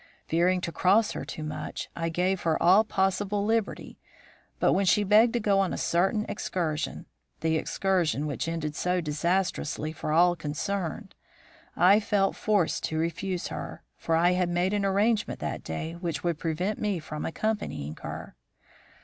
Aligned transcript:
Fearing 0.27 0.61
to 0.61 0.71
cross 0.71 1.11
her 1.11 1.23
too 1.23 1.43
much, 1.43 1.87
I 1.95 2.09
gave 2.09 2.41
her 2.41 2.57
all 2.59 2.83
possible 2.83 3.45
liberty, 3.45 3.99
but 4.57 4.73
when 4.73 4.87
she 4.87 5.03
begged 5.03 5.31
to 5.33 5.39
go 5.39 5.59
on 5.59 5.73
a 5.73 5.77
certain 5.77 6.25
excursion 6.27 7.05
the 7.41 7.55
excursion 7.55 8.25
which 8.25 8.47
ended 8.47 8.75
so 8.75 8.99
disastrously 8.99 9.91
for 9.93 10.11
all 10.11 10.35
concerned 10.35 11.13
I 11.75 11.99
felt 11.99 12.35
forced 12.35 12.83
to 12.85 12.97
refuse 12.97 13.49
her, 13.49 13.83
for 13.95 14.15
I 14.15 14.31
had 14.31 14.49
made 14.49 14.73
an 14.73 14.85
arrangement 14.85 15.39
that 15.41 15.63
day 15.63 15.93
which 15.93 16.23
would 16.23 16.39
prevent 16.39 16.79
me 16.79 16.97
from 16.97 17.23
accompanying 17.23 17.95
her. 18.01 18.35